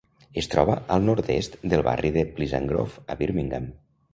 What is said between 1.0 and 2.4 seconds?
nord-est del barri de